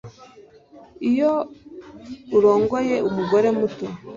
iyo 1.09 1.31
urongoye 2.37 2.95
umugore 3.09 3.47
muto 3.59 3.85